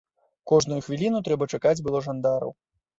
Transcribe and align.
Кожную 0.51 0.79
хвіліну 0.87 1.23
трэба 1.29 1.51
чакаць 1.57 1.77
было 1.87 2.05
жандараў. 2.11 2.61